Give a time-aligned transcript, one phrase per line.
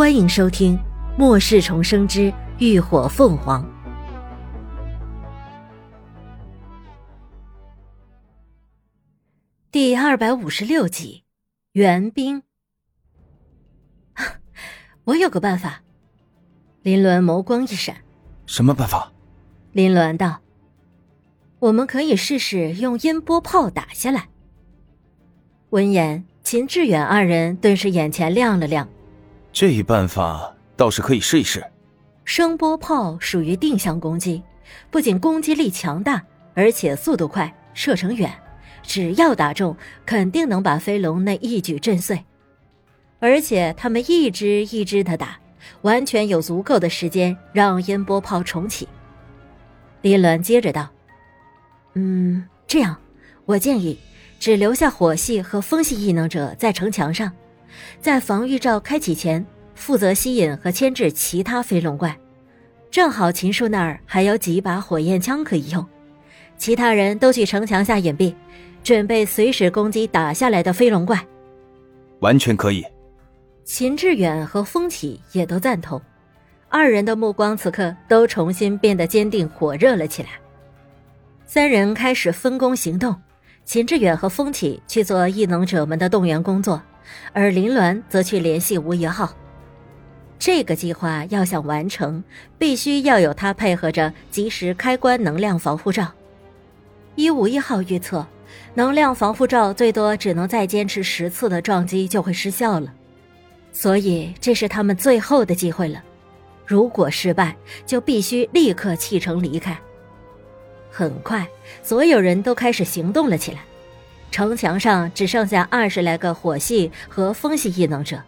[0.00, 0.78] 欢迎收听
[1.18, 3.62] 《末世重生之浴火凤凰》
[9.70, 11.24] 第二百五十六集。
[11.72, 12.42] 援兵，
[15.04, 15.82] 我有个办法。
[16.80, 17.96] 林鸾眸光一闪
[18.48, 19.12] ：“什么办法？”
[19.72, 20.40] 林鸾道
[21.60, 24.30] ：“我们可以试试用音波炮打下来。”
[25.68, 28.88] 闻言，秦志远二人顿时眼前亮了亮。
[29.52, 31.64] 这一办法倒是可以试一试。
[32.24, 34.42] 声波炮属于定向攻击，
[34.90, 36.22] 不仅攻击力强大，
[36.54, 38.32] 而且速度快，射程远。
[38.82, 39.76] 只要打中，
[40.06, 42.24] 肯定能把飞龙那一举震碎。
[43.18, 45.38] 而且他们一支一支的打，
[45.82, 48.88] 完全有足够的时间让音波炮重启。
[50.00, 50.88] 林鸾接着道
[51.94, 52.96] ：“嗯，这样，
[53.44, 53.98] 我建议
[54.38, 57.30] 只留下火系和风系异能者在城墙上，
[58.00, 62.16] 在防御罩开启前负责吸引和牵制其他飞龙怪。
[62.90, 65.86] 正好秦叔那儿还有几把火焰枪可以用，
[66.56, 68.34] 其他人都去城墙下隐蔽。”
[68.82, 71.22] 准备随时攻击打下来的飞龙怪，
[72.20, 72.82] 完全可以。
[73.62, 76.00] 秦志远和风起也都赞同，
[76.66, 80.30] 二人的目光此刻都重新变得坚定火热了起来。
[81.44, 83.14] 三人开始分工行动，
[83.66, 86.80] 秦志远和风起去做异能者们的动员工作，
[87.32, 89.32] 而林鸾则去联系吴一浩。
[90.38, 92.22] 这个计划要想完成，
[92.58, 96.12] 必须要有他配合着及时开关能量防护罩。
[97.14, 98.26] 依吴一号预测。
[98.74, 102.92] 能量防护罩最多只能再坚持十次的撞击就会失效了，
[103.72, 106.02] 所以这是他们最后的机会了。
[106.66, 109.76] 如果失败，就必须立刻弃城离开。
[110.90, 111.46] 很快，
[111.82, 113.60] 所有人都开始行动了起来。
[114.30, 118.22] 城墙上只剩下二十来个火系和风系异能者，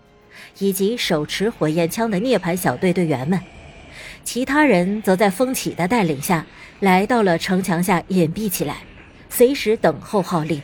[0.58, 3.40] 以及手持火焰枪的涅槃小队队员们。
[4.24, 6.44] 其他人则在风起的带领下
[6.80, 8.78] 来到了城墙下隐蔽起来。
[9.28, 10.60] 随时等候号令。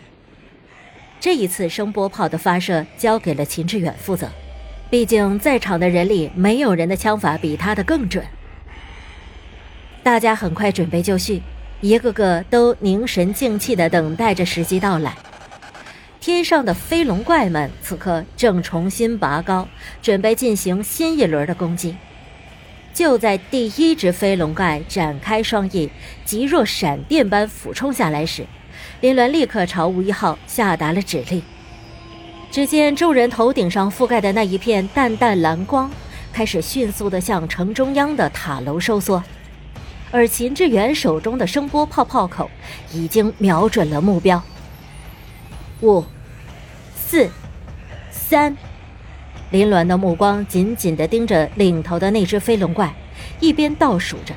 [1.18, 4.30] 这一次声波炮的发射交给了秦志远负责，
[4.90, 8.24] 毕竟在场的人里没有人的枪法比他的更准。
[10.02, 11.40] 大家很快准备就绪，
[11.80, 15.16] 一个个都凝神静气的等待着时机到来。
[16.28, 19.66] 天上的飞龙怪们此刻正重新拔高，
[20.02, 21.96] 准备进行新一轮的攻击。
[22.92, 25.90] 就在第一只飞龙怪展开双翼，
[26.26, 28.46] 极若闪电般俯冲下来时，
[29.00, 31.42] 林鸾立刻朝吴一浩下达了指令。
[32.50, 35.90] 只见众人头顶上覆盖的那一片淡淡蓝光，
[36.30, 39.24] 开始迅速地向城中央的塔楼收缩，
[40.10, 42.50] 而秦志远手中的声波炮炮口
[42.92, 44.42] 已经瞄准了目标。
[45.80, 46.04] 五、
[47.10, 47.26] 四、
[48.10, 48.54] 三。
[49.50, 52.94] 林鸾的目光紧紧地盯着领头的那只飞龙怪，
[53.40, 54.34] 一边倒数着。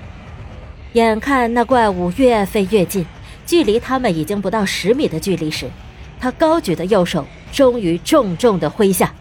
[0.94, 3.06] 眼看那怪物越飞越近，
[3.46, 5.70] 距离他们已经不到十米的距离时，
[6.18, 9.14] 他高举的右手终于重重地挥下，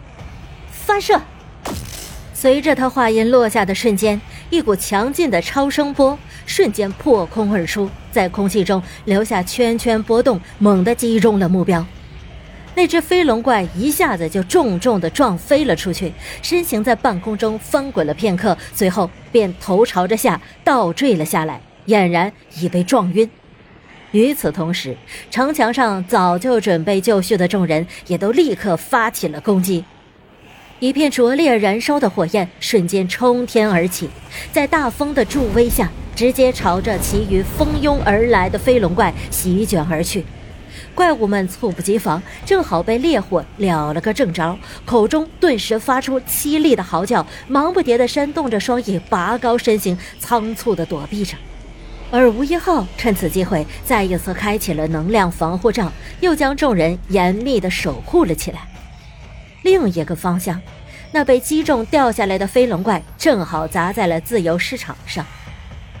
[0.71, 1.19] 发射。
[2.33, 11.85] 随着他话音落下的瞬间，一股强劲的超声波瞬间破空而出，在空气中留下圈圈波动，猛地击中了目标。
[12.73, 16.11] 那只飞龙怪一下子就重重的撞飞了出去，
[16.41, 23.29] 身形在半空中翻滚了片刻，随后便头朝着下倒坠了下来，俨然已被撞晕。
[24.11, 24.95] 与此同时，
[25.29, 29.83] 城墙上早就准备就绪的众人也都立刻发起了攻击。
[30.79, 34.09] 一片灼烈燃烧的火焰瞬间冲天而起，
[34.51, 40.25] 在大风的助威下，直接朝着其余蜂拥而来的飞龙怪席卷而去。
[40.93, 51.35] 怪物们猝不及防，正好被烈火燎了个正着，口中顿时发出凄厉的嚎叫，忙不迭地扇动着双翼，拔高身形，仓促地躲避着。
[52.11, 58.67] 而吴一浩趁此机会，再一次开启了能量防护罩，又将众人严密地守护了起来。
[59.63, 60.59] 另一个方向，
[61.13, 65.25] 那被击中掉下来的飞龙怪正好砸在了自由市场上，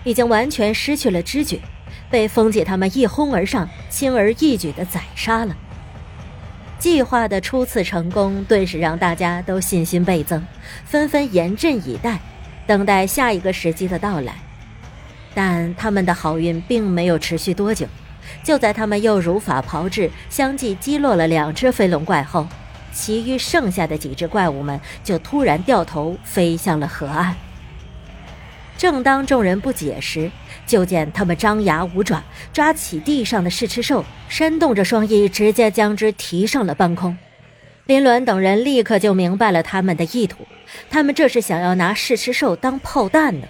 [0.03, 1.59] 已经完全失去了知觉。
[2.11, 5.55] 被风姐他们一哄而上，轻而易举地宰杀了。
[6.77, 10.43] 计划的初次成功，顿时让大家都信心倍增，
[10.83, 12.19] 纷纷严阵以待，
[12.67, 14.33] 等待下一个时机的到来。
[15.33, 17.87] 但他们的好运并没有持续多久，
[18.43, 22.47] 就在他们又如法炮制，相继击落了两只飞龙怪后，
[22.91, 27.35] 其余剩下的几只怪物们就突然掉头飞向了河岸。
[28.77, 30.31] 正当众人不解时，
[30.71, 32.23] 就见他们张牙舞爪，
[32.53, 37.17] 抓起地上的试吃兽，扇动着双翼，直接将之提上了半空。
[37.87, 40.47] 林鸾等人立刻就明白了他们的意图，
[40.89, 43.47] 他们这是想要拿噬吃兽当炮弹呢。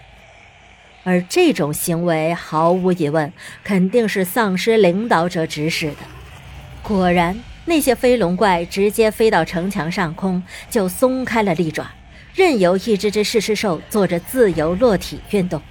[1.04, 3.32] 而这种行为毫无疑问
[3.64, 5.98] 肯定是丧尸领导者指使的。
[6.82, 10.42] 果然，那些飞龙怪直接飞到城墙上空，
[10.72, 11.86] 就松开了利爪，
[12.34, 15.62] 任由一只只噬吃兽做着自由落体运动。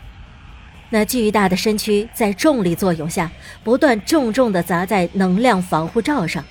[0.93, 3.31] 那巨大的身躯在重力作用下，
[3.63, 6.45] 不断重重地砸在能量防护罩上，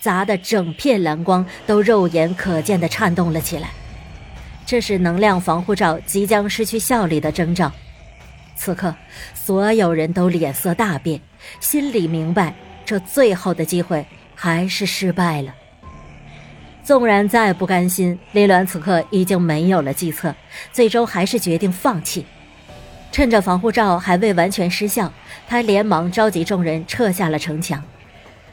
[0.00, 3.70] 砸得整片蓝光都肉眼可见地颤动了起来。
[4.66, 7.72] 这是能量防护罩即将失去效力的征兆。
[8.54, 8.94] 此刻，
[9.34, 11.20] 所有人都脸色大变，
[11.60, 12.54] 心里明白，
[12.84, 14.04] 这最后的机会
[14.34, 15.54] 还是失败了。
[16.82, 20.34] 纵然再不甘心，林鸾此刻已经没有了计策，
[20.72, 22.26] 最终还是决定放弃。
[23.16, 25.10] 趁着防护罩还未完全失效，
[25.48, 27.82] 他连忙召集众人撤下了城墙。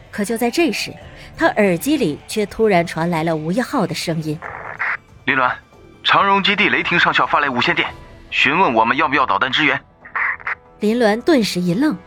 [0.09, 0.93] 可就在这时，
[1.35, 4.39] 他耳机里却突然传来了吴一浩的声音
[5.27, 5.51] ：“林鸾，
[6.01, 7.89] 长荣基地雷霆上校发来无线电，
[8.29, 9.77] 询问我们要不要导弹支援。”
[10.79, 11.97] 林鸾顿时一愣，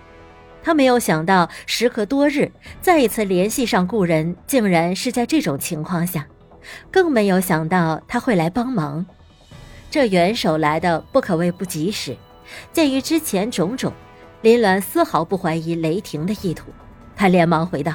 [0.62, 2.50] 他没有想到时隔多日
[2.80, 6.24] 再一次联系上故人，竟然是在这种情况下，
[6.90, 9.04] 更没有想到他会来帮忙。
[9.90, 12.16] 这援手来的不可谓不及时。
[12.72, 13.92] 鉴于之前种种，
[14.42, 16.66] 林鸾丝毫不怀疑雷霆的意图，
[17.14, 17.94] 他连忙回道：“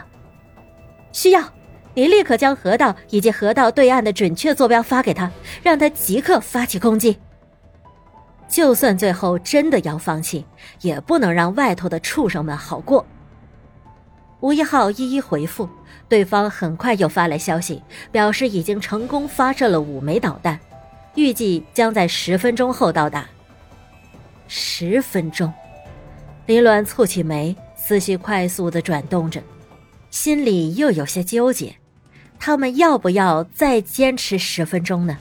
[1.12, 1.44] 需要
[1.94, 5.30] 你立刻将河道以及河道对岸的准确坐标发给他，
[5.62, 7.18] 让他即刻发起攻击。”
[8.48, 10.46] 就算最后真的要放弃，
[10.82, 13.06] 也不能让外头的畜生们好过。
[14.42, 15.70] 吴一浩一一回复，
[16.10, 17.82] 对方很快又发来消息，
[18.12, 20.60] 表示已经成功发射了五枚导弹，
[21.16, 23.26] 预计将在十分钟后到达。
[24.54, 25.54] 十分钟，
[26.46, 29.42] 林鸾蹙起眉，思绪快速的转动着，
[30.10, 31.78] 心里又有些纠结：
[32.38, 35.18] 他们要不要再坚持十分钟呢？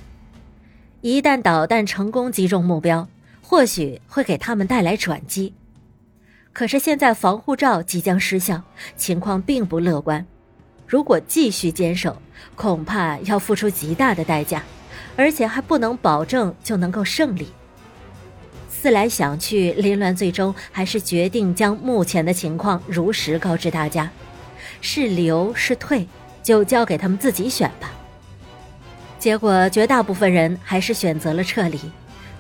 [1.01, 3.07] 一旦导弹成功击中目标，
[3.41, 5.55] 或许会给他们带来转机，
[6.53, 8.61] 可是现在防护罩即将失效，
[8.97, 10.27] 情况并不乐观。
[10.89, 12.21] 如果继续坚守，
[12.57, 14.65] 恐怕要付出极大的代价，
[15.15, 17.47] 而且还不能保证就能够胜利。
[18.81, 24.11] 思来想去，林鸾最终还是决定将目前的情况如实告知大家，
[24.81, 26.07] 是留是退，
[26.43, 27.93] 就交给他们自己选吧。
[29.19, 31.79] 结果，绝大部分人还是选择了撤离。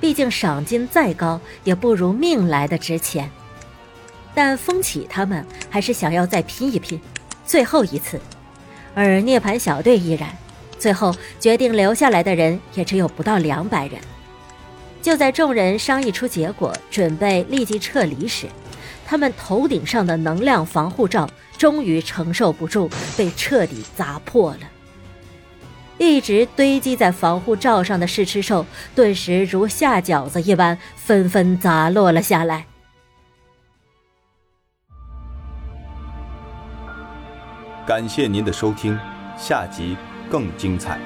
[0.00, 3.30] 毕竟赏金再高，也不如命来的值钱。
[4.34, 6.98] 但风起他们还是想要再拼一拼，
[7.44, 8.18] 最后一次。
[8.94, 10.30] 而涅槃小队亦然，
[10.78, 14.00] 最后决定留下来的人也只有不到两百人。
[15.02, 18.46] 就在众人商议出结果，准备立即撤离时，
[19.06, 24.60] 他们头顶上的能量防护罩终于承受不住，被彻底砸破了。
[25.98, 28.64] 一直堆积在防护罩上的试吃兽，
[28.94, 32.66] 顿时如下饺子一般，纷纷砸落了下来。
[37.86, 38.98] 感谢您的收听，
[39.36, 39.96] 下集
[40.30, 40.98] 更精彩。